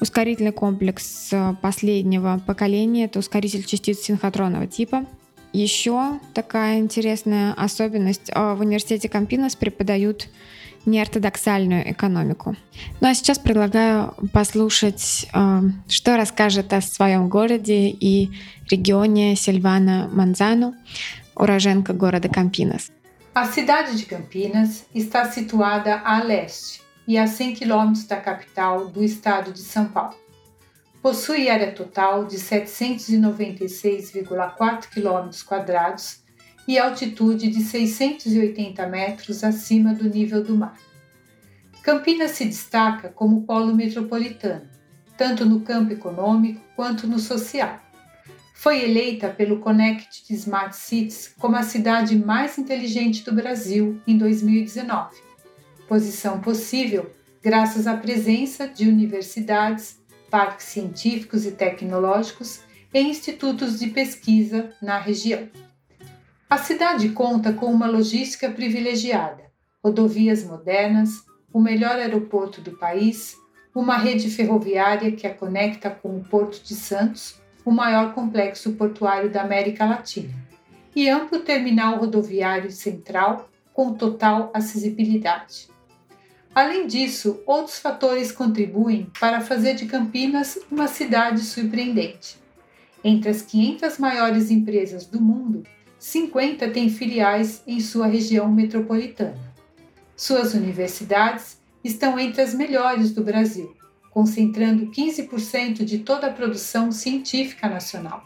ускорительный 0.00 0.52
комплекс 0.52 1.28
э, 1.32 1.54
последнего 1.60 2.40
поколения. 2.46 3.04
Это 3.04 3.18
ускоритель 3.18 3.64
частиц 3.64 4.00
синхотронного 4.00 4.66
типа. 4.66 5.04
Еще 5.52 6.20
такая 6.34 6.78
интересная 6.78 7.52
особенность. 7.54 8.30
Э, 8.34 8.54
в 8.54 8.60
университете 8.60 9.08
Кампинос 9.08 9.56
преподают 9.56 10.28
неортодоксальную 10.86 11.90
экономику. 11.92 12.56
Ну 13.00 13.08
а 13.08 13.14
сейчас 13.14 13.38
предлагаю 13.38 14.14
послушать, 14.32 15.28
э, 15.32 15.60
что 15.88 16.16
расскажет 16.16 16.72
о 16.72 16.80
своем 16.80 17.28
городе 17.28 17.88
и 17.88 18.30
регионе 18.70 19.36
Сильвана 19.36 20.08
Манзану, 20.12 20.74
уроженка 21.34 21.92
города 21.92 22.28
Campinas. 22.28 22.90
A 23.34 23.44
cidade 23.44 23.96
de 23.96 24.04
Campinas 24.04 24.84
está 24.92 25.30
situada 25.30 26.02
a 26.04 26.24
leste 26.24 26.80
e 27.08 27.16
a 27.16 27.26
100 27.26 27.54
quilômetros 27.54 28.04
da 28.04 28.20
capital 28.20 28.86
do 28.88 29.02
estado 29.02 29.50
de 29.50 29.60
São 29.60 29.86
Paulo. 29.86 30.14
Possui 31.00 31.48
área 31.48 31.72
total 31.72 32.26
de 32.26 32.36
796,4 32.36 34.90
quilômetros 34.90 35.42
quadrados 35.42 36.22
e 36.66 36.78
altitude 36.78 37.48
de 37.48 37.62
680 37.62 38.86
metros 38.86 39.42
acima 39.42 39.94
do 39.94 40.06
nível 40.06 40.44
do 40.44 40.54
mar. 40.54 40.76
Campinas 41.82 42.32
se 42.32 42.44
destaca 42.44 43.08
como 43.08 43.46
polo 43.46 43.74
metropolitano, 43.74 44.68
tanto 45.16 45.46
no 45.46 45.60
campo 45.60 45.94
econômico 45.94 46.60
quanto 46.76 47.06
no 47.06 47.18
social. 47.18 47.80
Foi 48.52 48.82
eleita 48.82 49.30
pelo 49.30 49.60
Connect 49.60 50.30
Smart 50.34 50.76
Cities 50.76 51.34
como 51.38 51.56
a 51.56 51.62
cidade 51.62 52.18
mais 52.18 52.58
inteligente 52.58 53.24
do 53.24 53.32
Brasil 53.32 53.98
em 54.06 54.18
2019, 54.18 55.27
posição 55.88 56.40
possível 56.40 57.10
graças 57.42 57.86
à 57.86 57.96
presença 57.96 58.68
de 58.68 58.86
universidades, 58.86 59.98
parques 60.30 60.66
científicos 60.66 61.46
e 61.46 61.52
tecnológicos 61.52 62.60
e 62.92 63.00
institutos 63.00 63.78
de 63.78 63.88
pesquisa 63.88 64.72
na 64.82 64.98
região. 64.98 65.48
A 66.48 66.58
cidade 66.58 67.08
conta 67.10 67.52
com 67.52 67.66
uma 67.66 67.86
logística 67.86 68.50
privilegiada, 68.50 69.44
rodovias 69.82 70.44
modernas, 70.44 71.24
o 71.52 71.60
melhor 71.60 71.96
aeroporto 71.96 72.60
do 72.60 72.72
país, 72.72 73.36
uma 73.74 73.96
rede 73.96 74.30
ferroviária 74.30 75.12
que 75.12 75.26
a 75.26 75.34
conecta 75.34 75.90
com 75.90 76.16
o 76.16 76.24
Porto 76.24 76.62
de 76.62 76.74
Santos, 76.74 77.40
o 77.64 77.70
maior 77.70 78.14
complexo 78.14 78.72
portuário 78.72 79.30
da 79.30 79.42
América 79.42 79.84
Latina, 79.84 80.34
e 80.94 81.08
amplo 81.08 81.40
terminal 81.40 81.98
rodoviário 81.98 82.70
central 82.70 83.48
com 83.72 83.94
total 83.94 84.50
acessibilidade. 84.52 85.68
Além 86.58 86.88
disso, 86.88 87.40
outros 87.46 87.78
fatores 87.78 88.32
contribuem 88.32 89.12
para 89.20 89.40
fazer 89.40 89.74
de 89.74 89.86
Campinas 89.86 90.58
uma 90.68 90.88
cidade 90.88 91.42
surpreendente. 91.42 92.36
Entre 93.04 93.30
as 93.30 93.42
500 93.42 93.96
maiores 93.98 94.50
empresas 94.50 95.06
do 95.06 95.20
mundo, 95.20 95.62
50 96.00 96.68
têm 96.70 96.90
filiais 96.90 97.62
em 97.64 97.78
sua 97.78 98.08
região 98.08 98.50
metropolitana. 98.50 99.38
Suas 100.16 100.52
universidades 100.52 101.62
estão 101.84 102.18
entre 102.18 102.42
as 102.42 102.52
melhores 102.54 103.12
do 103.12 103.22
Brasil, 103.22 103.72
concentrando 104.10 104.90
15% 104.90 105.84
de 105.84 106.00
toda 106.00 106.26
a 106.26 106.32
produção 106.32 106.90
científica 106.90 107.68
nacional. 107.68 108.24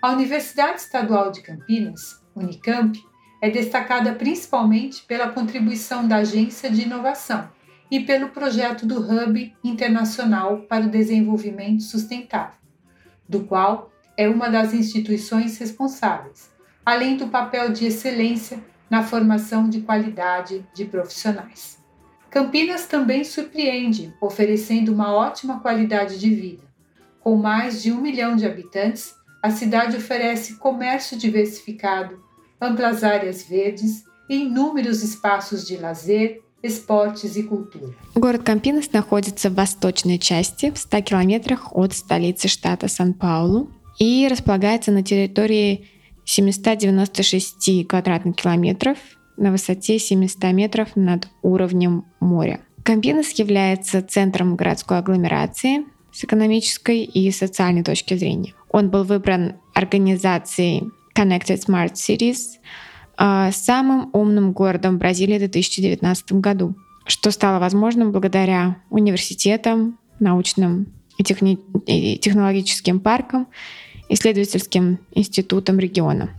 A 0.00 0.10
Universidade 0.12 0.80
Estadual 0.80 1.30
de 1.30 1.42
Campinas, 1.42 2.18
Unicamp, 2.34 2.98
é 3.42 3.50
destacada 3.50 4.14
principalmente 4.14 5.02
pela 5.02 5.28
contribuição 5.28 6.08
da 6.08 6.16
Agência 6.16 6.70
de 6.70 6.80
Inovação 6.80 7.57
e 7.90 8.00
pelo 8.00 8.28
projeto 8.28 8.86
do 8.86 9.00
Hub 9.00 9.54
Internacional 9.64 10.58
para 10.68 10.86
o 10.86 10.90
Desenvolvimento 10.90 11.82
Sustentável, 11.82 12.58
do 13.28 13.44
qual 13.44 13.90
é 14.16 14.28
uma 14.28 14.48
das 14.48 14.74
instituições 14.74 15.58
responsáveis 15.58 16.58
além 16.88 17.18
do 17.18 17.28
papel 17.28 17.70
de 17.70 17.84
excelência 17.84 18.64
na 18.88 19.02
formação 19.02 19.68
de 19.68 19.82
qualidade 19.82 20.66
de 20.74 20.86
profissionais. 20.86 21.76
Campinas 22.30 22.86
também 22.86 23.24
surpreende, 23.24 24.10
oferecendo 24.22 24.90
uma 24.90 25.12
ótima 25.12 25.60
qualidade 25.60 26.18
de 26.18 26.34
vida. 26.34 26.62
Com 27.20 27.36
mais 27.36 27.82
de 27.82 27.92
um 27.92 28.00
milhão 28.00 28.36
de 28.36 28.46
habitantes, 28.46 29.14
a 29.42 29.50
cidade 29.50 29.98
oferece 29.98 30.56
comércio 30.56 31.18
diversificado, 31.18 32.24
amplas 32.58 33.04
áreas 33.04 33.42
verdes 33.42 34.04
e 34.26 34.36
inúmeros 34.36 35.02
espaços 35.02 35.66
de 35.66 35.76
lazer, 35.76 36.40
esportes 36.62 37.38
и 37.38 37.42
культуры. 37.42 37.94
Город 38.14 38.42
Кампинос 38.42 38.92
находится 38.92 39.50
в 39.50 39.54
восточной 39.54 40.18
части, 40.18 40.70
в 40.70 40.78
100 40.78 41.00
километрах 41.02 41.74
от 41.74 41.92
столицы 41.92 42.48
штата 42.48 42.88
Сан-Паулу 42.88 43.70
и 43.98 44.28
располагается 44.30 44.92
на 44.92 45.02
территории 45.02 45.86
796 46.24 47.86
квадратных 47.86 48.36
километров 48.36 48.98
на 49.36 49.50
высоте 49.50 49.98
700 49.98 50.52
метров 50.52 50.88
над 50.96 51.28
уровнем 51.42 52.04
моря. 52.20 52.60
Кампинос 52.82 53.30
является 53.32 54.02
центром 54.02 54.56
городской 54.56 54.98
агломерации 54.98 55.84
с 56.12 56.24
экономической 56.24 57.04
и 57.04 57.30
социальной 57.30 57.84
точки 57.84 58.14
зрения. 58.14 58.54
Он 58.70 58.90
был 58.90 59.04
выбран 59.04 59.56
организацией 59.74 60.84
Connected 61.14 61.60
Smart 61.66 61.94
Cities 61.94 62.58
самым 63.18 64.10
умным 64.12 64.52
городом 64.52 64.98
Бразилии 64.98 65.36
в 65.36 65.40
2019 65.40 66.32
году, 66.34 66.74
что 67.04 67.30
стало 67.30 67.58
возможным 67.58 68.12
благодаря 68.12 68.76
университетам, 68.90 69.98
научным 70.20 70.86
и, 71.16 71.24
техни- 71.24 71.58
и 71.86 72.18
технологическим 72.18 73.00
паркам 73.00 73.48
исследовательским 74.08 74.98
институтом 75.12 75.78
региона. 75.78 76.30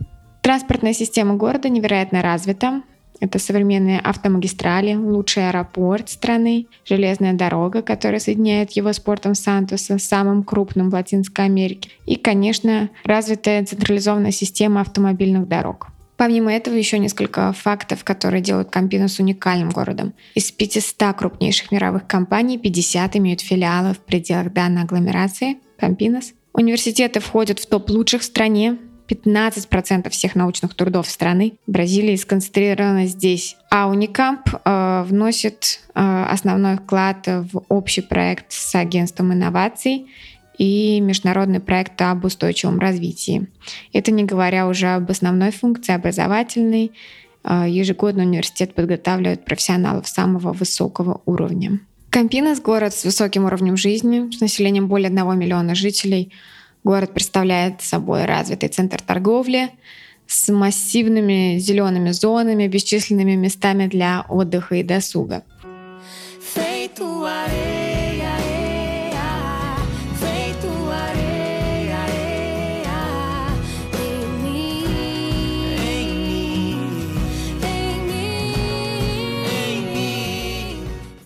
Транспортная 0.42 0.94
система 0.94 1.34
города 1.34 1.68
невероятно 1.68 2.22
развита. 2.22 2.82
Это 3.20 3.38
современные 3.38 4.00
автомагистрали, 4.00 4.94
лучший 4.94 5.50
аэропорт 5.50 6.08
страны, 6.08 6.66
железная 6.86 7.34
дорога, 7.34 7.82
которая 7.82 8.18
соединяет 8.18 8.70
его 8.72 8.94
с 8.94 8.98
портом 8.98 9.34
Сантоса, 9.34 9.98
самым 9.98 10.42
крупным 10.42 10.88
в 10.88 10.94
Латинской 10.94 11.44
Америке. 11.44 11.90
И, 12.06 12.16
конечно, 12.16 12.88
развитая 13.04 13.62
централизованная 13.66 14.30
система 14.30 14.80
автомобильных 14.80 15.46
дорог. 15.46 15.88
Помимо 16.20 16.52
этого, 16.52 16.74
еще 16.74 16.98
несколько 16.98 17.50
фактов, 17.54 18.04
которые 18.04 18.42
делают 18.42 18.68
Кампинус 18.68 19.20
уникальным 19.20 19.70
городом. 19.70 20.12
Из 20.34 20.52
500 20.52 21.16
крупнейших 21.16 21.72
мировых 21.72 22.06
компаний 22.06 22.58
50 22.58 23.16
имеют 23.16 23.40
филиалы 23.40 23.94
в 23.94 24.00
пределах 24.00 24.52
данной 24.52 24.82
агломерации 24.82 25.56
Кампинус. 25.78 26.34
Университеты 26.52 27.20
входят 27.20 27.58
в 27.58 27.64
топ 27.66 27.88
лучших 27.88 28.20
в 28.20 28.24
стране. 28.24 28.76
15% 29.08 30.10
всех 30.10 30.34
научных 30.34 30.74
трудов 30.74 31.08
страны 31.08 31.54
Бразилии 31.66 32.16
сконцентрировано 32.16 33.06
здесь. 33.06 33.56
А 33.70 33.88
Уникамп 33.88 34.42
э, 34.62 35.04
вносит 35.08 35.80
э, 35.94 36.24
основной 36.28 36.76
вклад 36.76 37.26
в 37.26 37.64
общий 37.70 38.02
проект 38.02 38.52
с 38.52 38.74
агентством 38.74 39.32
инноваций 39.32 40.06
и 40.60 41.00
международный 41.00 41.58
проект 41.58 42.00
об 42.02 42.26
устойчивом 42.26 42.78
развитии. 42.78 43.46
Это 43.94 44.10
не 44.10 44.24
говоря 44.24 44.68
уже 44.68 44.88
об 44.88 45.10
основной 45.10 45.52
функции 45.52 45.94
образовательной. 45.94 46.92
Э, 47.42 47.64
ежегодно 47.66 48.24
университет 48.24 48.74
подготавливает 48.74 49.46
профессионалов 49.46 50.06
самого 50.06 50.52
высокого 50.52 51.22
уровня. 51.24 51.80
Кампинос— 52.10 52.60
город 52.62 52.92
с 52.92 53.04
высоким 53.04 53.46
уровнем 53.46 53.78
жизни, 53.78 54.30
с 54.30 54.40
населением 54.42 54.86
более 54.86 55.08
1 55.08 55.38
миллиона 55.38 55.74
жителей. 55.74 56.30
Город 56.84 57.14
представляет 57.14 57.80
собой 57.80 58.26
развитый 58.26 58.68
центр 58.68 59.00
торговли 59.00 59.70
с 60.26 60.52
массивными 60.52 61.56
зелеными 61.58 62.10
зонами, 62.10 62.66
бесчисленными 62.66 63.34
местами 63.34 63.86
для 63.86 64.26
отдыха 64.28 64.74
и 64.74 64.82
досуга. 64.82 65.42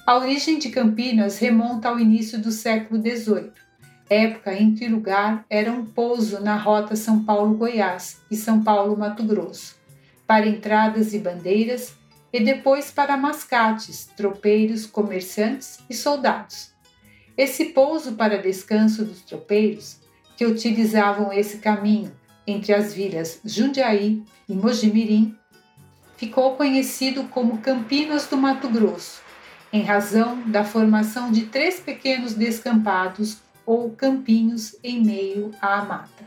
A 0.06 0.18
origem 0.18 0.58
de 0.58 0.68
Campinas 0.68 1.38
remonta 1.38 1.88
ao 1.88 1.98
início 1.98 2.38
do 2.38 2.52
século 2.52 3.00
XVIII, 3.00 3.52
época 4.10 4.52
em 4.52 4.74
que 4.74 4.84
o 4.84 4.90
lugar 4.90 5.46
era 5.48 5.72
um 5.72 5.86
pouso 5.86 6.42
na 6.42 6.56
rota 6.56 6.94
São 6.94 7.24
Paulo-Goiás 7.24 8.20
e 8.30 8.36
São 8.36 8.62
Paulo-Mato 8.62 9.22
Grosso, 9.22 9.76
para 10.26 10.46
entradas 10.46 11.14
e 11.14 11.18
bandeiras 11.18 11.94
e 12.30 12.38
depois 12.38 12.90
para 12.90 13.16
mascates, 13.16 14.10
tropeiros, 14.14 14.84
comerciantes 14.84 15.78
e 15.88 15.94
soldados. 15.94 16.74
Esse 17.34 17.66
pouso 17.66 18.12
para 18.12 18.42
descanso 18.42 19.06
dos 19.06 19.22
tropeiros 19.22 20.00
que 20.36 20.44
utilizavam 20.44 21.32
esse 21.32 21.56
caminho 21.58 22.12
entre 22.46 22.74
as 22.74 22.92
vilas 22.92 23.40
Jundiaí 23.42 24.22
e 24.46 24.52
Mojimirim 24.52 25.34
ficou 26.18 26.56
conhecido 26.56 27.24
como 27.24 27.62
Campinas 27.62 28.26
do 28.26 28.36
Mato 28.36 28.68
Grosso, 28.68 29.23
em 29.74 29.82
razão 29.82 30.40
da 30.48 30.62
formação 30.62 31.32
de 31.32 31.46
três 31.46 31.80
pequenos 31.80 32.32
descampados 32.32 33.38
ou 33.66 33.90
campinhos 33.90 34.76
em 34.84 35.04
meio 35.04 35.50
à 35.60 35.84
mata. 35.84 36.24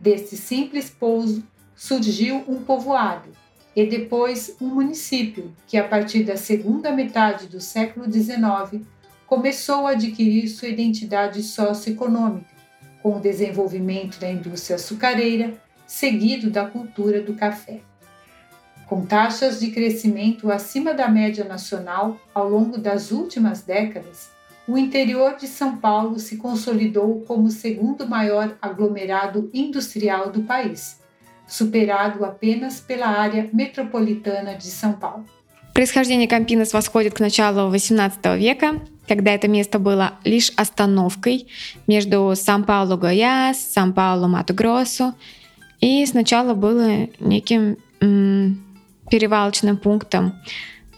Deste 0.00 0.38
simples 0.38 0.88
pouso 0.88 1.44
surgiu 1.76 2.42
um 2.48 2.62
povoado 2.62 3.28
e 3.76 3.84
depois 3.84 4.56
um 4.58 4.68
município 4.68 5.54
que, 5.66 5.76
a 5.76 5.86
partir 5.86 6.24
da 6.24 6.38
segunda 6.38 6.90
metade 6.90 7.46
do 7.46 7.60
século 7.60 8.10
XIX, 8.10 8.82
começou 9.26 9.86
a 9.86 9.90
adquirir 9.90 10.48
sua 10.48 10.68
identidade 10.68 11.42
socioeconômica, 11.42 12.56
com 13.02 13.18
o 13.18 13.20
desenvolvimento 13.20 14.18
da 14.18 14.30
indústria 14.30 14.76
açucareira, 14.76 15.52
seguido 15.86 16.48
da 16.48 16.64
cultura 16.64 17.20
do 17.20 17.34
café 17.34 17.82
Com 18.91 19.05
taxas 19.05 19.59
de 19.59 19.71
crescimento 19.71 20.49
acima 20.49 20.93
da 20.93 21.09
média 21.09 21.43
nacional 21.43 22.17
ao 22.33 22.49
longo 22.49 22.77
das 22.77 23.11
últimas 23.11 23.61
décadas, 23.61 24.29
o 24.67 24.77
interior 24.77 25.35
de 25.37 25.47
São 25.47 25.77
Paulo 25.77 26.19
se 26.19 26.37
consolidou 26.37 27.21
como 27.27 27.47
o 27.47 27.51
segundo 27.51 28.07
maior 28.07 28.57
aglomerado 28.61 29.49
industrial 29.53 30.29
do 30.29 30.43
país, 30.43 30.99
superado 31.47 32.25
apenas 32.25 32.79
pela 32.79 33.07
área 33.07 33.49
metropolitана 33.53 34.55
de 34.55 34.67
São 34.67 34.93
Paulo. 34.93 35.25
Происхождение 35.73 36.27
Кампинос 36.27 36.73
восходит 36.73 37.13
к 37.13 37.19
началу 37.19 37.71
XVIII 37.71 38.37
века, 38.37 38.81
когда 39.07 39.31
это 39.31 39.47
место 39.47 39.79
было 39.79 40.13
лишь 40.25 40.51
остановкой 40.57 41.47
между 41.87 42.33
Сан-Паулу-Гояс, 42.35 43.57
Сан-Паулу-Мату-Гроссу, 43.73 45.13
и 45.79 46.05
сначала 46.05 46.53
было 46.53 47.07
неким 47.19 47.77
м, 48.01 48.61
перевалочным 49.12 49.76
пунктом 49.76 50.32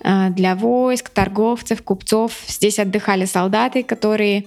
э, 0.05 0.31
для 0.31 0.55
войск, 0.55 1.09
торговцев, 1.09 1.83
купцов. 1.83 2.33
Здесь 2.47 2.79
отдыхали 2.79 3.25
солдаты, 3.25 3.83
которые 3.83 4.45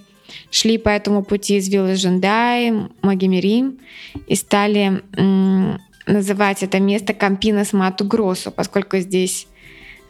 шли 0.52 0.78
по 0.78 0.88
этому 0.88 1.22
пути 1.22 1.58
из 1.58 1.68
виллы 1.68 1.96
Жундай, 1.98 2.72
Магимирим 3.02 3.78
и 4.26 4.36
стали 4.36 5.02
называть 6.06 6.64
это 6.64 6.80
место 6.80 7.14
Кампинос 7.14 7.74
Мату 7.74 8.06
Гросу, 8.06 8.52
поскольку 8.52 9.00
здесь 9.00 9.48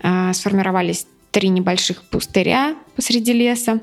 э, 0.04 0.34
сформировались 0.34 1.08
три 1.32 1.50
небольших 1.50 2.04
пустыря 2.04 2.76
посреди 2.96 3.34
леса. 3.34 3.82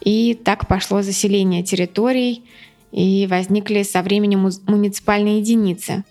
И 0.00 0.32
так 0.32 0.66
пошло 0.66 1.02
заселение 1.02 1.62
территорий, 1.62 2.42
и 2.90 3.26
возникли 3.28 3.82
со 3.82 4.00
временем 4.00 4.50
муниципальные 4.66 5.40
единицы. 5.40 6.04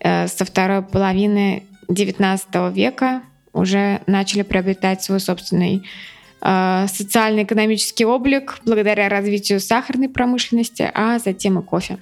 Э, 0.00 0.26
со 0.26 0.46
второй 0.46 0.80
половины 0.82 1.64
XIX 1.88 2.72
века 2.72 3.22
уже 3.52 4.00
начали 4.06 4.42
приобретать 4.42 5.02
свой 5.02 5.20
собственный 5.20 5.86
э, 6.40 6.86
социально-экономический 6.88 8.04
облик 8.04 8.58
благодаря 8.64 9.08
развитию 9.08 9.60
сахарной 9.60 10.08
промышленности, 10.08 10.90
а 10.94 11.18
затем 11.18 11.58
и 11.58 11.62
кофе. 11.62 11.98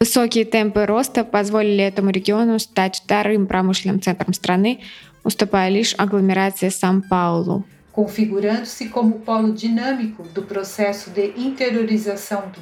Высокие 0.00 0.44
темпы 0.44 0.86
роста 0.86 1.24
позволили 1.24 1.82
этому 1.82 2.10
региону 2.10 2.58
стать 2.58 3.02
вторым 3.04 3.46
промышленным 3.46 4.00
центром 4.00 4.32
страны, 4.32 4.80
уступая 5.24 5.70
лишь 5.70 5.94
агломерации 5.98 6.68
Сан-Паулу. 6.68 7.64
Configurando-se 7.92 8.90
como 8.90 9.18
polo 9.18 9.52
dinâmico 9.52 10.22
do 10.32 10.42
processo 10.42 11.10
de 11.10 11.32
interiorização 11.36 12.52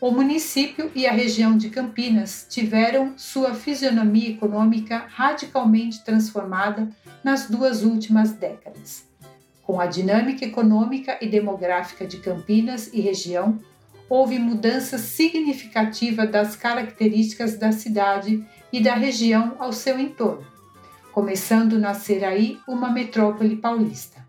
o 0.00 0.10
município 0.10 0.90
e 0.94 1.06
a 1.06 1.12
região 1.12 1.58
de 1.58 1.68
Campinas 1.68 2.46
tiveram 2.48 3.12
sua 3.18 3.54
fisionomia 3.54 4.30
econômica 4.30 5.04
radicalmente 5.08 6.02
transformada 6.02 6.88
nas 7.22 7.50
duas 7.50 7.82
últimas 7.82 8.32
décadas. 8.32 9.06
Com 9.62 9.78
a 9.78 9.86
dinâmica 9.86 10.44
econômica 10.44 11.18
e 11.20 11.28
demográfica 11.28 12.06
de 12.06 12.16
Campinas 12.16 12.88
e 12.94 13.00
região, 13.00 13.58
houve 14.08 14.38
mudança 14.38 14.96
significativa 14.96 16.26
das 16.26 16.56
características 16.56 17.58
da 17.58 17.70
cidade 17.70 18.44
e 18.72 18.80
da 18.80 18.94
região 18.94 19.54
ao 19.58 19.72
seu 19.72 19.98
entorno, 19.98 20.46
começando 21.12 21.76
a 21.76 21.78
nascer 21.78 22.24
aí 22.24 22.58
uma 22.66 22.90
metrópole 22.90 23.54
paulista. 23.56 24.26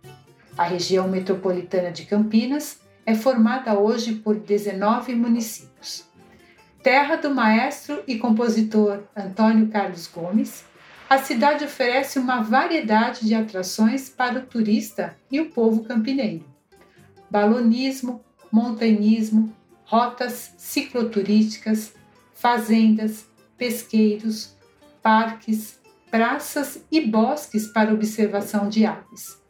A 0.58 0.66
região 0.66 1.08
metropolitana 1.08 1.92
de 1.92 2.06
Campinas 2.06 2.81
é 3.12 3.16
formada 3.16 3.78
hoje 3.78 4.14
por 4.14 4.40
19 4.40 5.14
municípios. 5.16 6.06
Terra 6.82 7.18
do 7.18 7.30
maestro 7.30 8.02
e 8.08 8.18
compositor 8.18 9.04
Antônio 9.16 9.68
Carlos 9.68 10.08
Gomes, 10.08 10.64
a 11.10 11.18
cidade 11.18 11.66
oferece 11.66 12.18
uma 12.18 12.42
variedade 12.42 13.28
de 13.28 13.36
atrações 13.36 14.10
para 14.10 14.40
o 14.40 14.46
turista 14.46 15.16
e 15.30 15.42
o 15.42 15.50
povo 15.50 15.84
campineiro. 15.84 16.46
Balonismo, 17.30 18.24
montanhismo, 18.50 19.54
rotas 19.84 20.54
cicloturísticas, 20.58 21.94
fazendas, 22.34 23.26
pesqueiros, 23.58 24.56
parques, 25.04 25.82
praças 26.10 26.82
e 26.90 27.02
bosques 27.02 27.68
para 27.68 27.94
observação 27.94 28.70
de 28.70 28.86
aves 28.86 29.41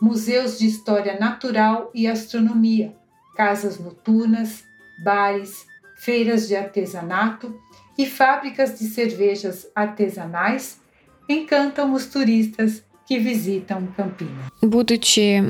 museus 0.00 0.58
de 0.58 0.66
história 0.66 1.18
natural 1.18 1.90
e 1.94 2.06
astronomia, 2.06 2.94
casas 3.36 3.78
noturnas, 3.78 4.64
bares, 5.02 5.66
feiras 5.96 6.48
de 6.48 6.56
artesanato 6.56 7.54
e 7.96 8.06
fábricas 8.06 8.78
de 8.78 8.86
cervejas 8.86 9.66
artesanais 9.74 10.80
encantam 11.28 11.92
os 11.92 12.06
turistas 12.06 12.82
que 13.06 13.18
visitam 13.18 13.88
Campinas. 13.96 14.50
Будучи 14.62 15.42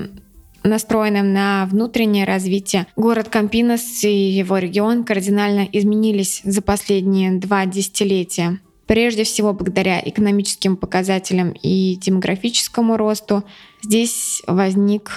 настроенным 0.64 1.32
на 1.32 1.66
внутреннее 1.66 2.24
развитие, 2.24 2.86
город 2.96 3.28
Кампинос 3.28 4.04
и 4.04 4.30
его 4.30 4.58
регион 4.58 5.04
кардинально 5.04 5.68
изменились 5.72 6.42
за 6.44 6.62
последние 6.62 7.32
два 7.32 7.66
десятилетия. 7.66 8.60
Прежде 8.86 9.24
всего, 9.24 9.52
благодаря 9.52 10.00
экономическим 10.02 10.76
показателям 10.76 11.52
и 11.62 11.96
демографическому 11.96 12.96
росту, 12.96 13.44
здесь 13.82 14.42
возник 14.46 15.10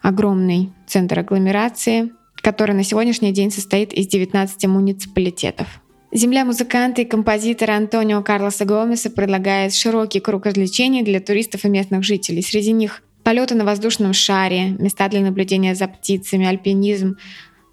огромный 0.00 0.72
центр 0.86 1.20
агломерации, 1.20 2.12
который 2.36 2.74
на 2.74 2.84
сегодняшний 2.84 3.32
день 3.32 3.50
состоит 3.50 3.92
из 3.92 4.08
19 4.08 4.66
муниципалитетов. 4.66 5.68
Земля 6.14 6.44
музыканта 6.44 7.02
и 7.02 7.06
композитора 7.06 7.72
Антонио 7.72 8.22
Карлоса 8.22 8.66
Гомеса 8.66 9.10
предлагает 9.10 9.74
широкий 9.74 10.20
круг 10.20 10.44
развлечений 10.44 11.02
для 11.02 11.20
туристов 11.20 11.64
и 11.64 11.68
местных 11.68 12.04
жителей. 12.04 12.42
Среди 12.42 12.72
них 12.72 13.02
полеты 13.22 13.54
на 13.54 13.64
воздушном 13.64 14.12
шаре, 14.12 14.70
места 14.78 15.08
для 15.08 15.20
наблюдения 15.20 15.74
за 15.74 15.88
птицами, 15.88 16.46
альпинизм, 16.46 17.16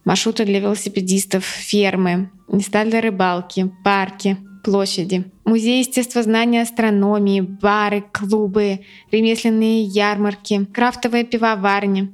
маршруты 0.05 0.45
для 0.45 0.59
велосипедистов, 0.61 1.43
фермы, 1.43 2.31
места 2.47 2.85
для 2.85 3.01
рыбалки, 3.01 3.69
парки, 3.83 4.37
площади. 4.63 5.31
Музей 5.45 5.79
естествознания 5.79 6.61
астрономии, 6.61 7.41
бары, 7.41 8.03
клубы, 8.11 8.81
ремесленные 9.11 9.83
ярмарки, 9.83 10.65
крафтовые 10.65 11.23
пивоварни 11.23 12.11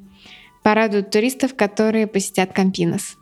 порадуют 0.63 1.12
туристов, 1.12 1.55
которые 1.55 2.08
посетят 2.08 2.53
Кампинос. 2.53 3.17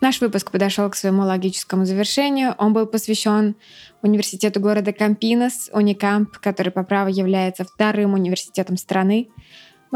Наш 0.00 0.20
выпуск 0.20 0.50
подошел 0.50 0.90
к 0.90 0.94
своему 0.94 1.22
логическому 1.22 1.86
завершению. 1.86 2.54
Он 2.58 2.74
был 2.74 2.86
посвящен 2.86 3.56
университету 4.02 4.60
города 4.60 4.92
Кампинос, 4.92 5.70
Уникамп, 5.72 6.36
который 6.38 6.70
по 6.70 6.84
праву 6.84 7.08
является 7.08 7.64
вторым 7.64 8.12
университетом 8.12 8.76
страны. 8.76 9.30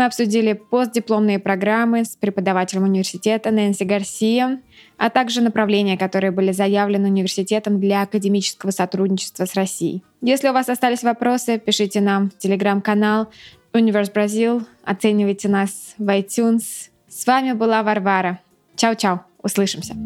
Мы 0.00 0.06
обсудили 0.06 0.54
постдипломные 0.54 1.38
программы 1.38 2.06
с 2.06 2.16
преподавателем 2.16 2.84
университета 2.84 3.50
Нэнси 3.50 3.84
Гарсия, 3.84 4.62
а 4.96 5.10
также 5.10 5.42
направления, 5.42 5.98
которые 5.98 6.30
были 6.30 6.52
заявлены 6.52 7.10
университетом 7.10 7.78
для 7.78 8.00
академического 8.00 8.70
сотрудничества 8.70 9.44
с 9.44 9.54
Россией. 9.54 10.02
Если 10.22 10.48
у 10.48 10.54
вас 10.54 10.70
остались 10.70 11.02
вопросы, 11.02 11.58
пишите 11.58 12.00
нам 12.00 12.30
в 12.30 12.38
телеграм-канал 12.38 13.28
Универс 13.74 14.08
Бразил, 14.08 14.62
оценивайте 14.84 15.50
нас 15.50 15.94
в 15.98 16.08
iTunes. 16.08 16.62
С 17.06 17.26
вами 17.26 17.52
была 17.52 17.82
Варвара. 17.82 18.40
Чао-чао, 18.76 19.20
услышимся. 19.42 19.96